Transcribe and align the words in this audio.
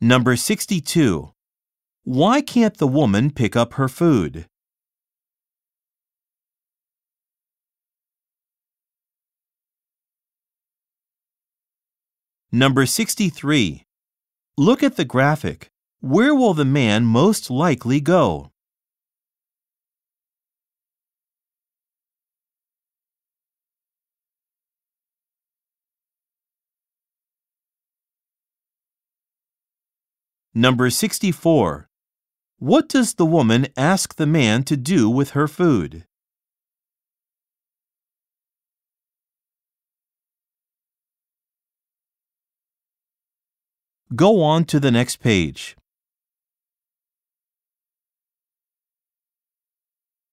Number 0.00 0.36
62. 0.36 1.32
Why 2.04 2.40
can't 2.40 2.78
the 2.78 2.86
woman 2.86 3.32
pick 3.32 3.56
up 3.56 3.74
her 3.74 3.88
food? 3.88 4.46
Number 12.52 12.86
63. 12.86 13.82
Look 14.56 14.84
at 14.84 14.94
the 14.94 15.04
graphic. 15.04 15.68
Where 16.00 16.32
will 16.32 16.54
the 16.54 16.64
man 16.64 17.04
most 17.04 17.50
likely 17.50 18.00
go? 18.00 18.52
Number 30.58 30.90
64. 30.90 31.88
What 32.58 32.88
does 32.88 33.14
the 33.14 33.24
woman 33.24 33.68
ask 33.76 34.16
the 34.16 34.26
man 34.26 34.64
to 34.64 34.76
do 34.76 35.08
with 35.08 35.30
her 35.30 35.46
food? 35.46 36.04
Go 44.16 44.42
on 44.42 44.64
to 44.64 44.80
the 44.80 44.90
next 44.90 45.18
page. 45.18 45.77